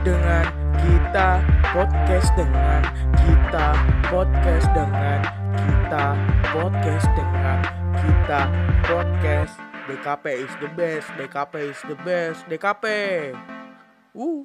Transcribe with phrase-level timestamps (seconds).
[0.00, 0.48] dengan
[0.80, 1.44] kita
[1.76, 2.80] podcast dengan
[3.20, 3.68] kita
[4.08, 5.20] podcast dengan
[5.52, 6.06] kita
[6.48, 7.58] podcast dengan
[8.00, 8.40] kita
[8.88, 9.54] podcast.
[9.90, 12.84] DKP is the best DKP is the best DKP
[14.16, 14.40] uh.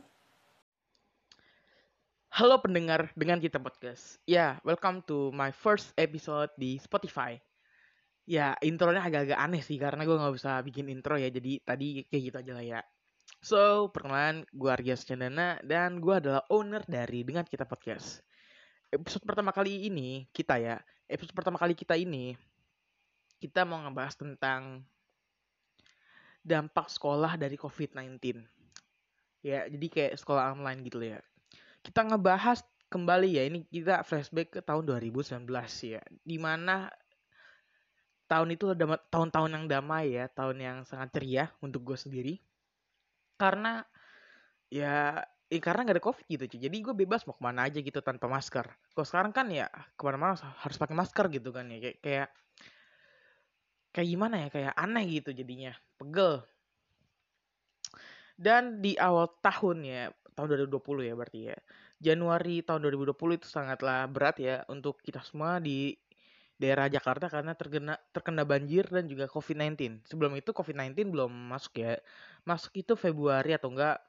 [2.35, 4.19] Halo pendengar dengan kita podcast.
[4.27, 7.39] Ya, welcome to my first episode di Spotify.
[8.27, 11.31] Ya, intronya agak-agak aneh sih Karena gue gak bisa bikin intro ya.
[11.31, 12.81] Jadi tadi kayak gitu aja lah ya
[13.45, 18.25] So, perkenalan gue Arya Chandana Dan gue adalah owner dari Dengan Kita Podcast.
[18.89, 22.33] Episode pertama kali ini, kita ya Episode pertama kali kita ini
[23.37, 24.81] Kita mau ngebahas tentang
[26.41, 28.17] Dampak sekolah dari COVID-19
[29.45, 31.21] Ya, jadi kayak sekolah online gitu ya.
[31.85, 35.45] Kita ngebahas kembali ya ini kita flashback ke tahun 2019
[35.83, 36.89] ya di mana
[38.25, 38.71] tahun itu
[39.09, 42.35] tahun-tahun yang damai ya tahun yang sangat ceria untuk gue sendiri
[43.35, 43.83] karena
[44.71, 45.21] ya
[45.51, 47.99] eh, karena gak ada covid gitu cuy jadi gue bebas mau ke mana aja gitu
[48.01, 48.65] tanpa masker.
[48.65, 51.77] Kalau sekarang kan ya ke mana-mana harus pakai masker gitu kan ya.
[51.79, 52.29] Kayak kayak
[53.95, 55.73] kayak gimana ya kayak aneh gitu jadinya.
[55.95, 56.43] Pegel.
[58.35, 60.03] Dan di awal tahun ya
[60.35, 61.57] tahun 2020 ya berarti ya.
[61.95, 65.95] Januari tahun 2020 itu sangatlah berat ya untuk kita semua di
[66.55, 70.03] daerah Jakarta karena terkena terkena banjir dan juga COVID-19.
[70.07, 71.99] Sebelum itu COVID-19 belum masuk ya.
[72.47, 73.99] Masuk itu Februari atau enggak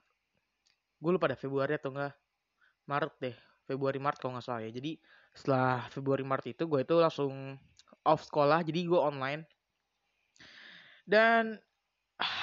[0.97, 2.15] gue lupa deh Februari atau enggak
[2.87, 3.37] Maret deh.
[3.67, 4.71] Februari Maret kalau nggak salah ya.
[4.71, 4.99] Jadi
[5.35, 7.59] setelah Februari Maret itu gue itu langsung
[8.07, 9.43] off sekolah jadi gue online.
[11.07, 11.59] Dan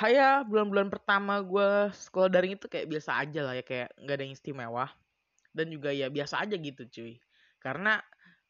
[0.05, 4.23] ya bulan-bulan pertama gue sekolah daring itu kayak biasa aja lah ya kayak nggak ada
[4.23, 4.85] yang istimewa
[5.53, 7.13] dan juga ya biasa aja gitu cuy
[7.57, 8.01] karena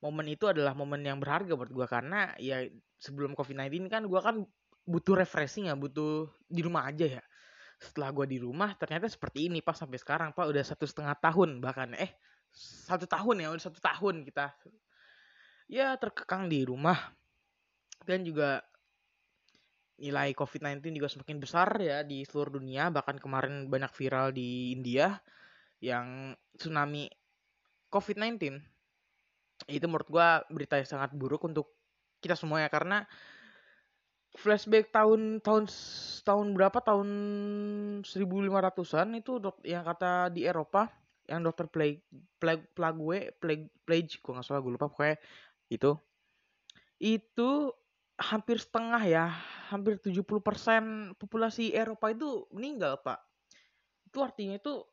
[0.03, 2.67] momen itu adalah momen yang berharga buat gue karena ya
[2.99, 4.43] sebelum covid 19 kan gue kan
[4.83, 7.23] butuh refreshing ya butuh di rumah aja ya
[7.79, 11.63] setelah gue di rumah ternyata seperti ini pas sampai sekarang pak udah satu setengah tahun
[11.63, 12.11] bahkan eh
[12.87, 14.51] satu tahun ya udah satu tahun kita
[15.71, 16.99] ya terkekang di rumah
[18.03, 18.59] dan juga
[20.03, 22.89] nilai COVID-19 juga semakin besar ya di seluruh dunia.
[22.89, 25.21] Bahkan kemarin banyak viral di India
[25.79, 27.07] yang tsunami
[27.93, 28.59] COVID-19.
[29.67, 31.71] Itu menurut gua berita yang sangat buruk untuk
[32.23, 33.03] kita semua ya karena
[34.33, 35.69] flashback tahun tahun
[36.25, 37.09] tahun berapa tahun
[38.01, 40.89] 1500-an itu dok, yang kata di Eropa
[41.29, 42.03] yang dokter plague
[42.41, 42.99] plague plague
[43.39, 45.15] plague plague gue nggak salah gue lupa pokoknya
[45.71, 45.95] itu
[46.99, 47.71] itu
[48.19, 49.25] hampir setengah ya
[49.73, 53.19] hampir 70% populasi Eropa itu meninggal, Pak.
[54.05, 54.85] Itu artinya itu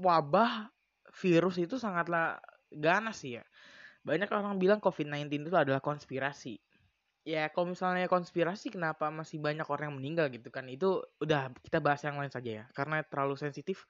[0.00, 0.72] wabah
[1.12, 2.40] virus itu sangatlah
[2.72, 3.44] ganas sih ya.
[4.06, 6.62] Banyak orang bilang COVID-19 itu adalah konspirasi.
[7.26, 10.70] Ya, kalau misalnya konspirasi kenapa masih banyak orang yang meninggal gitu kan?
[10.70, 12.64] Itu udah kita bahas yang lain saja ya.
[12.70, 13.82] Karena terlalu sensitif.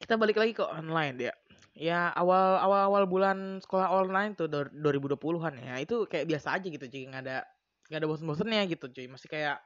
[0.00, 1.34] Kita balik lagi ke online ya.
[1.76, 5.76] Ya, awal awal awal bulan sekolah online tuh 2020-an ya.
[5.84, 7.38] Itu kayak biasa aja gitu, jadi nggak ada
[7.88, 9.56] nggak ada bosen-bosennya gitu cuy masih kayak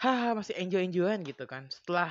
[0.00, 2.08] hah masih enjoy enjoyan gitu kan setelah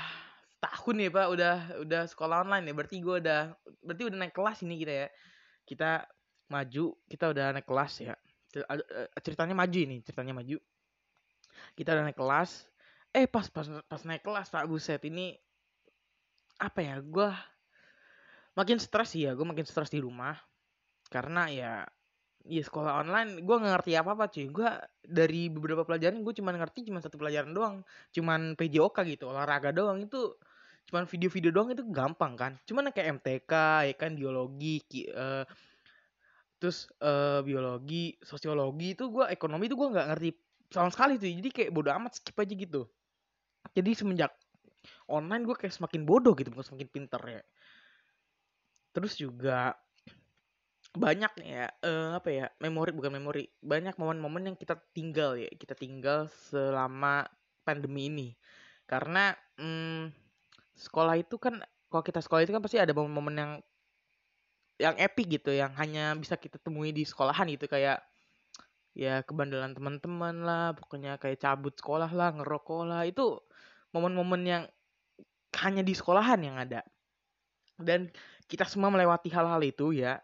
[0.59, 2.73] tahun ya pak udah udah sekolah online ya.
[2.75, 3.41] Berarti gue udah
[3.83, 5.07] berarti udah naik kelas ini kita ya.
[5.63, 5.89] Kita
[6.51, 8.13] maju kita udah naik kelas ya.
[8.53, 10.57] Eh, ceritanya maju ini ceritanya maju.
[11.73, 12.67] Kita udah naik kelas.
[13.15, 15.33] Eh pas pas pas naik kelas pak buset ini
[16.59, 17.29] apa ya gue
[18.59, 20.35] makin stres ya gue makin stres di rumah.
[21.09, 21.73] Karena ya
[22.49, 24.47] Iya sekolah online gue gak ngerti apa apa cuy.
[24.47, 24.69] Gue
[25.03, 27.75] dari beberapa pelajaran gue cuma ngerti cuma satu pelajaran doang.
[28.15, 29.99] Cuman PJOK gitu olahraga doang.
[30.07, 30.39] Itu
[30.89, 32.57] cuman video-video doang itu gampang kan.
[32.65, 33.53] Cuman kayak MTK
[33.85, 35.45] ya kan biologi ki, uh,
[36.57, 40.29] terus uh, biologi sosiologi itu gue ekonomi itu gue nggak ngerti
[40.73, 41.29] sama sekali tuh.
[41.29, 42.89] Jadi kayak bodoh amat skip aja gitu.
[43.77, 44.33] Jadi semenjak
[45.05, 47.43] online gue kayak semakin bodoh gitu bukan semakin pinter ya.
[48.89, 49.77] Terus juga
[50.89, 55.53] banyak ya uh, apa ya memori bukan memori banyak momen-momen yang kita tinggal ya.
[55.53, 57.29] Kita tinggal selama
[57.61, 58.29] pandemi ini.
[58.89, 59.29] Karena
[59.61, 60.28] hmm,
[60.79, 61.59] sekolah itu kan
[61.91, 63.51] kalau kita sekolah itu kan pasti ada momen-momen yang
[64.79, 67.99] yang epic gitu yang hanya bisa kita temui di sekolahan gitu kayak
[68.95, 73.43] ya kebandelan teman-teman lah pokoknya kayak cabut sekolah lah ngerokok lah itu
[73.91, 74.63] momen-momen yang
[75.59, 76.85] hanya di sekolahan yang ada.
[77.79, 78.11] Dan
[78.45, 80.21] kita semua melewati hal-hal itu ya.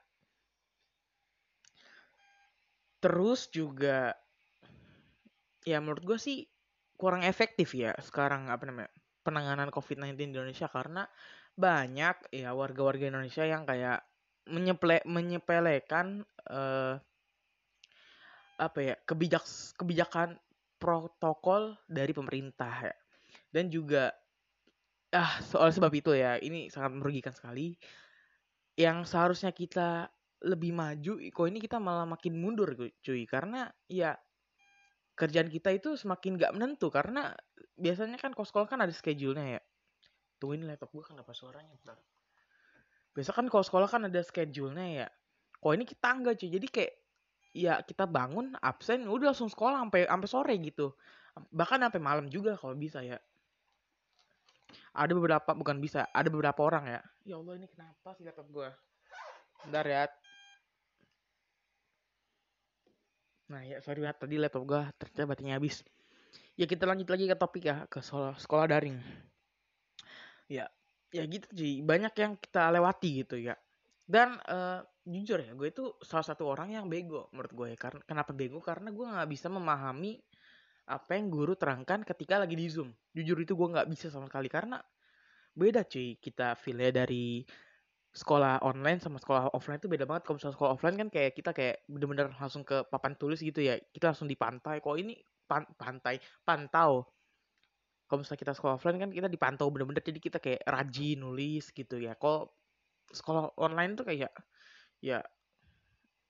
[3.02, 4.18] Terus juga
[5.66, 6.46] ya menurut gue sih
[6.96, 8.90] kurang efektif ya sekarang apa namanya
[9.26, 11.10] penanganan COVID-19 di Indonesia karena
[11.58, 14.06] banyak ya warga-warga Indonesia yang kayak
[14.46, 16.22] menyeple menyepelekan
[16.54, 17.02] uh,
[18.56, 19.44] apa ya kebijak
[19.76, 20.38] kebijakan
[20.78, 22.96] protokol dari pemerintah ya.
[23.50, 24.14] Dan juga
[25.16, 27.74] ah soal sebab itu ya ini sangat merugikan sekali.
[28.76, 30.12] Yang seharusnya kita
[30.46, 33.24] lebih maju kok ini kita malah makin mundur cuy.
[33.26, 34.14] Karena ya
[35.16, 37.32] kerjaan kita itu semakin gak menentu karena
[37.80, 39.62] biasanya kan kos sekolah kan ada schedule-nya ya.
[40.40, 41.98] Tungguin laptop gue kenapa suaranya bentar.
[43.16, 45.08] Biasa kan kalau sekolah kan ada schedule-nya ya.
[45.64, 46.50] Kok ini kita enggak cuy.
[46.52, 46.94] Jadi kayak
[47.56, 50.92] ya kita bangun absen udah langsung sekolah sampai sampai sore gitu.
[51.56, 53.16] Bahkan sampai malam juga kalau bisa ya.
[54.92, 57.02] Ada beberapa bukan bisa ada beberapa orang ya.
[57.24, 58.68] Ya Allah ini kenapa sih laptop gue
[59.64, 60.06] bentar ya
[63.46, 65.86] nah ya sorry ya tadi laptop gue ternyata baterainya habis.
[66.56, 68.98] Ya kita lanjut lagi ke topik ya ke sekolah, daring.
[70.48, 70.72] Ya
[71.14, 73.56] ya gitu sih banyak yang kita lewati gitu ya.
[74.06, 78.02] Dan uh, jujur ya gue itu salah satu orang yang bego menurut gue ya karena
[78.06, 78.62] kenapa bego?
[78.62, 80.18] Karena gue nggak bisa memahami
[80.86, 82.94] apa yang guru terangkan ketika lagi di Zoom.
[83.14, 84.78] Jujur itu gue nggak bisa sama sekali karena
[85.56, 87.42] beda cuy kita feel dari
[88.16, 90.24] sekolah online sama sekolah offline itu beda banget.
[90.24, 93.76] Kalau misalnya sekolah offline kan kayak kita kayak bener-bener langsung ke papan tulis gitu ya.
[93.92, 94.80] Kita langsung di pantai.
[94.80, 97.04] Kok ini pan pantai, pantau.
[98.08, 102.00] Kalau misalnya kita sekolah offline kan kita dipantau bener-bener jadi kita kayak rajin nulis gitu
[102.00, 102.16] ya.
[102.16, 102.48] Kalau
[103.12, 104.32] sekolah online tuh kayak
[105.04, 105.20] ya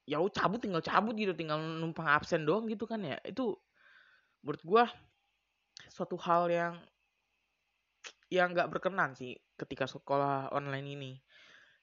[0.05, 3.57] ya cabut tinggal cabut gitu tinggal numpang absen doang gitu kan ya itu
[4.45, 4.83] menurut gue
[5.89, 6.73] suatu hal yang
[8.29, 11.11] yang nggak berkenan sih ketika sekolah online ini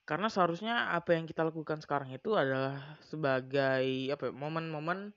[0.02, 5.14] karena seharusnya apa yang kita lakukan sekarang itu adalah sebagai apa ya, momen-momen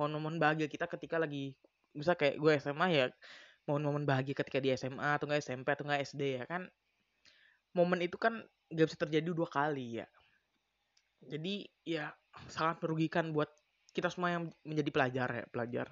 [0.00, 1.52] momen-momen bahagia kita ketika lagi
[1.92, 3.06] bisa kayak gue SMA ya
[3.68, 6.66] momen-momen bahagia ketika di SMA atau nggak SMP atau nggak SD ya kan
[7.76, 8.40] momen itu kan
[8.72, 10.06] gak bisa terjadi dua kali ya.
[11.22, 12.12] Jadi ya
[12.48, 13.48] sangat merugikan buat
[13.92, 15.86] kita semua yang menjadi pelajar ya pelajar.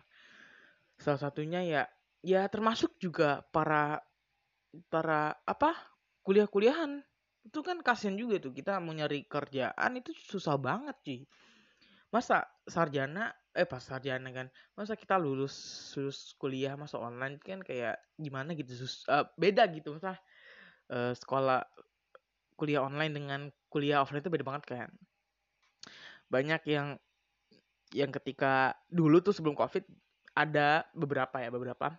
[1.01, 1.83] Salah satunya ya
[2.21, 4.01] ya termasuk juga para
[4.93, 5.73] para apa
[6.25, 7.01] kuliah-kuliahan
[7.41, 11.21] itu kan kasihan juga tuh kita mau nyari kerjaan itu susah banget sih
[12.11, 15.55] masa sarjana eh pas sarjana kan masa kita lulus
[15.95, 19.95] lulus kuliah masa online kan kayak gimana gitu sus uh, beda gitu.
[19.95, 20.19] Masa
[20.91, 21.63] uh, sekolah
[22.59, 23.41] kuliah online dengan
[23.71, 24.91] kuliah offline itu beda banget kan.
[26.31, 26.99] Banyak yang
[27.91, 29.83] yang ketika dulu tuh sebelum covid
[30.35, 31.95] ada beberapa ya beberapa.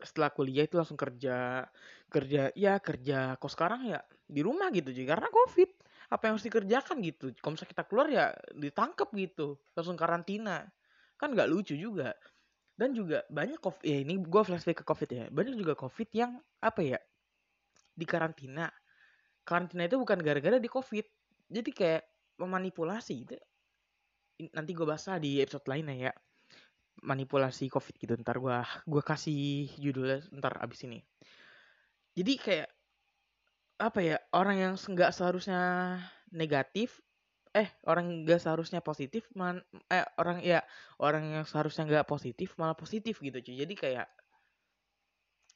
[0.00, 1.64] Setelah kuliah itu langsung kerja
[2.12, 5.70] kerja ya kerja kok sekarang ya di rumah gitu juga karena covid
[6.12, 7.26] apa yang harus dikerjakan gitu.
[7.40, 10.68] Kalau misalnya kita keluar ya ditangkap gitu langsung karantina.
[11.16, 12.12] Kan nggak lucu juga.
[12.74, 15.24] Dan juga banyak covid ya ini gue flashback ke covid ya.
[15.30, 16.98] Banyak juga covid yang apa ya
[17.94, 18.68] di karantina.
[19.44, 21.06] Karantina itu bukan gara-gara di covid.
[21.48, 22.02] Jadi kayak
[22.40, 23.36] memanipulasi gitu.
[24.50, 26.12] Nanti gue bahas di episode lainnya ya.
[27.04, 28.14] Manipulasi covid gitu.
[28.18, 31.02] Ntar gua gua kasih judulnya ntar abis ini.
[32.14, 32.73] Jadi kayak
[33.84, 35.60] apa ya orang yang nggak seharusnya
[36.32, 37.04] negatif
[37.54, 39.60] eh orang nggak seharusnya positif man
[39.92, 40.64] eh orang ya
[40.98, 43.56] orang yang seharusnya nggak positif malah positif gitu cuy.
[43.60, 44.06] Jadi kayak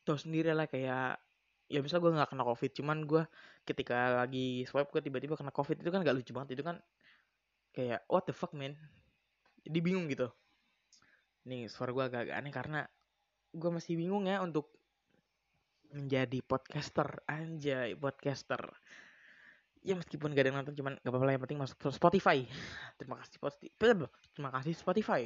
[0.06, 1.18] tuh sendiri lah kayak
[1.68, 3.22] ya bisa gue nggak kena covid cuman gue
[3.68, 6.80] ketika lagi swipe gue tiba-tiba kena covid itu kan gak lucu banget itu kan
[7.76, 8.72] kayak what the fuck man?
[9.66, 10.32] Jadi bingung gitu.
[11.44, 12.80] Nih suara gue agak, agak aneh karena
[13.52, 14.77] gue masih bingung ya untuk
[15.92, 18.60] menjadi podcaster anjay podcaster
[19.80, 22.44] ya meskipun gak ada yang nonton cuman gak apa-apa yang penting masuk Spotify
[23.00, 23.70] terima kasih Spotify
[24.34, 25.22] terima kasih Spotify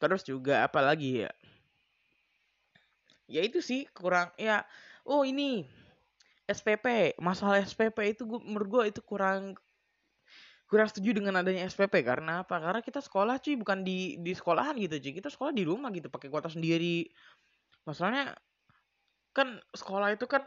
[0.00, 1.30] terus juga apa lagi ya
[3.30, 4.64] ya itu sih kurang ya
[5.06, 5.66] oh ini
[6.50, 9.54] SPP masalah SPP itu gue menurut gue itu kurang
[10.72, 12.56] kurang setuju dengan adanya SPP karena apa?
[12.56, 15.12] Karena kita sekolah cuy bukan di di sekolahan gitu cuy.
[15.20, 17.04] Kita sekolah di rumah gitu pakai kuota sendiri.
[17.82, 18.36] Masalahnya
[19.32, 20.44] kan sekolah itu kan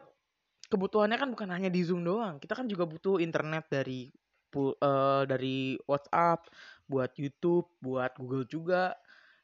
[0.69, 2.41] kebutuhannya kan bukan hanya di Zoom doang.
[2.41, 4.09] Kita kan juga butuh internet dari
[4.55, 6.47] uh, dari WhatsApp,
[6.87, 8.95] buat YouTube, buat Google juga.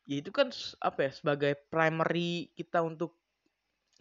[0.08, 0.50] Ya itu kan
[0.82, 3.20] apa ya sebagai primary kita untuk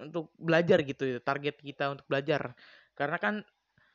[0.01, 2.57] untuk belajar gitu ya, target kita untuk belajar.
[2.97, 3.35] Karena kan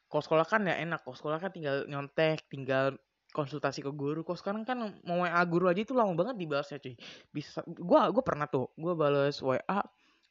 [0.05, 2.93] kalau sekolah kan ya enak kok sekolah kan tinggal nyontek tinggal
[3.35, 4.23] konsultasi ke guru.
[4.23, 6.95] Kok sekarang kan mau WA guru aja itu lama banget dibalasnya cuy.
[7.35, 9.79] Bisa gua gua pernah tuh gua balas WA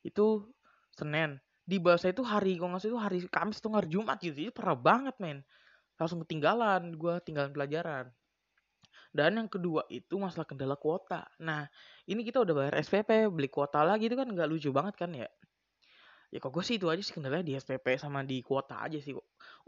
[0.00, 0.48] itu
[0.96, 1.36] Senin.
[1.68, 4.32] Dibalasnya itu hari kok ngasih itu hari Kamis tuh hari Jumat gitu.
[4.32, 5.44] Jadi pernah banget men.
[6.00, 8.08] Langsung ketinggalan gua tinggalan pelajaran.
[9.14, 11.28] Dan yang kedua itu masalah kendala kuota.
[11.44, 11.68] Nah
[12.08, 15.28] ini kita udah bayar SPP beli kuota lagi itu kan nggak lucu banget kan ya
[16.34, 19.14] ya kok gue sih itu aja sih kendalanya di SPP sama di kuota aja sih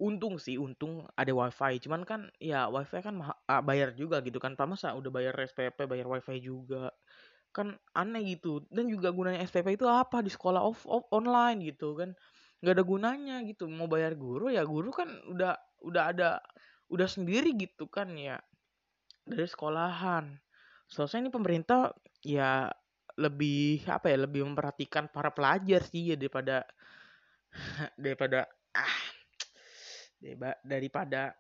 [0.03, 1.79] untung sih untung ada wifi.
[1.79, 3.23] Cuman kan ya wifi kan
[3.63, 4.59] bayar juga gitu kan.
[4.67, 6.91] Masa udah bayar SPP bayar wifi juga.
[7.55, 8.67] Kan aneh gitu.
[8.67, 10.19] Dan juga gunanya SPP itu apa?
[10.27, 12.19] Di sekolah off, off online gitu kan.
[12.59, 13.71] Nggak ada gunanya gitu.
[13.71, 15.55] Mau bayar guru ya guru kan udah
[15.87, 16.43] udah ada
[16.91, 18.43] udah sendiri gitu kan ya.
[19.23, 20.35] Dari sekolahan.
[20.91, 21.95] Selesai ini pemerintah
[22.27, 22.75] ya
[23.17, 26.65] lebih apa ya lebih memperhatikan para pelajar sih ya daripada
[28.03, 28.45] daripada
[28.77, 28.99] ah
[30.65, 31.33] daripada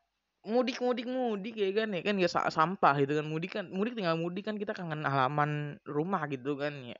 [0.46, 3.26] mudik mudik mudik ya kan ya kan ya sampah gitu kan.
[3.26, 6.98] Mudik kan mudik tinggal mudik kan kita kangen halaman rumah gitu kan ya.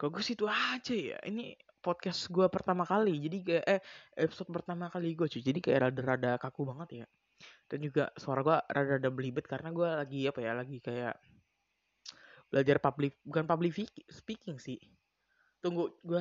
[0.00, 1.18] Kok gue situ aja ya?
[1.22, 3.80] Ini podcast gue pertama kali jadi kayak eh
[4.18, 5.42] episode pertama kali gue cuy.
[5.44, 7.06] Jadi kayak rada-rada kaku banget ya.
[7.68, 11.14] Dan juga suara gue rada-rada belibet karena gue lagi apa ya lagi kayak
[12.52, 13.72] belajar public bukan public
[14.12, 14.76] speaking sih.
[15.64, 16.20] Tunggu gue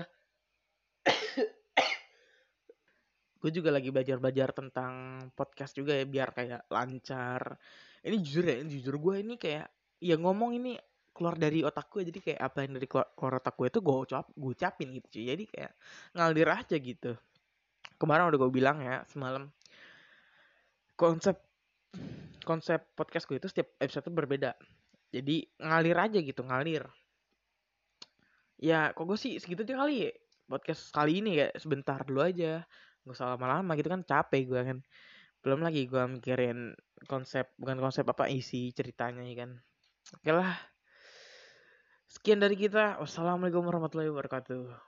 [3.43, 7.59] gue juga lagi belajar-belajar tentang podcast juga ya biar kayak lancar.
[7.99, 9.67] Ini jujur ya jujur gue ini kayak
[9.99, 10.79] ya ngomong ini
[11.11, 14.25] keluar dari otak gue jadi kayak apa yang dari keluar, otak gue itu gue ucap
[14.31, 15.35] gue ucapin gitu cuy.
[15.35, 15.71] Jadi kayak
[16.15, 17.11] ngalir aja gitu.
[17.99, 19.51] Kemarin udah gue bilang ya semalam
[20.95, 21.35] konsep
[22.47, 24.55] konsep podcast gue itu setiap episode itu berbeda
[25.11, 26.87] jadi ngalir aja gitu ngalir.
[28.61, 30.11] Ya kok gue sih segitu aja kali ya
[30.51, 31.47] podcast kali ini ya.
[31.59, 32.63] Sebentar dulu aja.
[33.03, 34.77] Nggak usah lama-lama gitu kan capek gue kan.
[35.43, 36.75] Belum lagi gue mikirin
[37.07, 39.51] konsep bukan konsep apa isi ceritanya ya kan.
[40.19, 40.55] Oke lah.
[42.07, 42.99] Sekian dari kita.
[42.99, 44.71] Wassalamualaikum warahmatullahi wabarakatuh